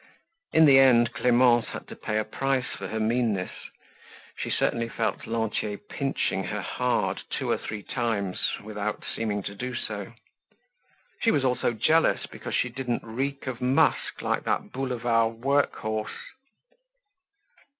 In 0.51 0.65
the 0.65 0.79
end 0.79 1.13
Clemence 1.13 1.67
had 1.73 1.87
to 1.89 1.95
pay 1.95 2.17
a 2.17 2.23
price 2.25 2.65
for 2.75 2.87
her 2.87 2.99
meanness. 2.99 3.51
She 4.35 4.49
certainly 4.49 4.89
felt 4.89 5.27
Lantier 5.27 5.77
pinching 5.77 6.45
her 6.45 6.59
hard 6.63 7.21
two 7.29 7.51
or 7.51 7.57
three 7.59 7.83
times 7.83 8.39
without 8.63 9.03
seeming 9.15 9.43
to 9.43 9.53
do 9.53 9.75
so. 9.75 10.13
She 11.21 11.29
was 11.29 11.43
also 11.45 11.73
jealous 11.73 12.25
because 12.25 12.55
she 12.55 12.69
didn't 12.69 13.03
reek 13.03 13.45
of 13.45 13.61
musk 13.61 14.23
like 14.23 14.43
that 14.45 14.71
boulevard 14.71 15.35
work 15.35 15.75
horse. 15.75 16.31